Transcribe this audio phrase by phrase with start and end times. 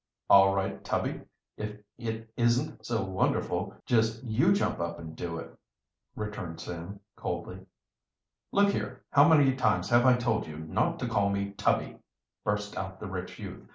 [0.31, 1.21] "All right, Tubby;
[1.57, 5.55] if it isn't so wonderful, just you jump up and do it,"
[6.15, 7.59] returned Sam coldly.
[8.51, 11.99] "Look here, how many times have I told you not to call me Tubby!"
[12.43, 13.69] burst out the rich youth.